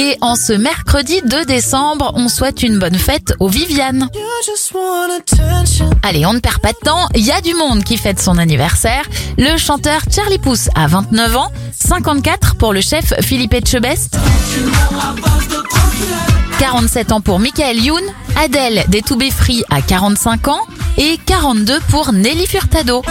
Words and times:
Et 0.00 0.16
en 0.20 0.36
ce 0.36 0.52
mercredi 0.52 1.20
2 1.24 1.44
décembre, 1.44 2.12
on 2.14 2.28
souhaite 2.28 2.62
une 2.62 2.78
bonne 2.78 2.94
fête 2.94 3.34
aux 3.40 3.48
Viviane. 3.48 4.08
Allez, 6.04 6.24
on 6.24 6.34
ne 6.34 6.38
perd 6.38 6.60
pas 6.60 6.70
de 6.70 6.78
temps, 6.84 7.08
il 7.16 7.26
y 7.26 7.32
a 7.32 7.40
du 7.40 7.52
monde 7.54 7.82
qui 7.82 7.96
fête 7.96 8.20
son 8.20 8.38
anniversaire. 8.38 9.02
Le 9.38 9.58
chanteur 9.58 10.02
Charlie 10.08 10.38
Pousse 10.38 10.68
a 10.76 10.86
29 10.86 11.36
ans, 11.36 11.50
54 11.72 12.54
pour 12.54 12.72
le 12.72 12.80
chef 12.80 13.12
Philippe 13.22 13.54
Etchebest. 13.54 14.16
47 16.60 17.10
ans 17.10 17.20
pour 17.20 17.40
Michael 17.40 17.82
Youn, 17.82 18.04
Adèle 18.40 18.84
des 18.86 19.02
To 19.02 19.16
Be 19.16 19.32
Free 19.32 19.64
à 19.68 19.82
45 19.82 20.46
ans 20.46 20.60
et 20.96 21.18
42 21.26 21.80
pour 21.90 22.12
Nelly 22.12 22.46
Furtado. 22.46 23.02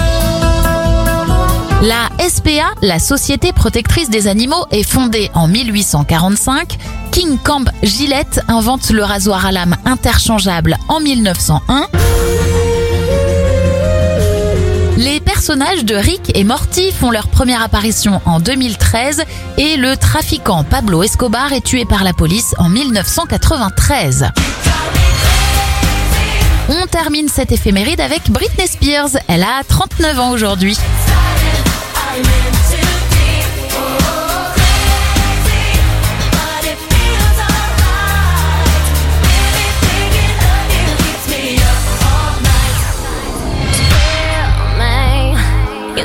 La 1.83 2.09
SPA, 2.27 2.73
la 2.81 2.97
Société 2.97 3.53
protectrice 3.53 4.09
des 4.09 4.27
animaux, 4.27 4.65
est 4.71 4.81
fondée 4.81 5.29
en 5.35 5.47
1845. 5.47 6.75
King 7.11 7.37
Camp 7.37 7.65
Gillette 7.83 8.41
invente 8.47 8.89
le 8.89 9.03
rasoir 9.03 9.45
à 9.45 9.51
lame 9.51 9.75
interchangeable 9.85 10.75
en 10.87 10.99
1901. 10.99 11.87
Les 14.97 15.19
personnages 15.19 15.85
de 15.85 15.93
Rick 15.93 16.31
et 16.35 16.43
Morty 16.43 16.91
font 16.91 17.11
leur 17.11 17.27
première 17.27 17.61
apparition 17.61 18.21
en 18.25 18.39
2013 18.39 19.21
et 19.59 19.77
le 19.77 19.95
trafiquant 19.97 20.63
Pablo 20.63 21.03
Escobar 21.03 21.53
est 21.53 21.63
tué 21.63 21.85
par 21.85 22.03
la 22.03 22.13
police 22.13 22.55
en 22.57 22.69
1993. 22.69 24.25
On 26.69 26.87
termine 26.87 27.29
cette 27.29 27.51
éphéméride 27.51 28.01
avec 28.01 28.31
Britney 28.31 28.67
Spears. 28.67 29.21
Elle 29.27 29.43
a 29.43 29.63
39 29.67 30.19
ans 30.19 30.31
aujourd'hui. 30.31 30.75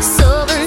sober 0.02 0.61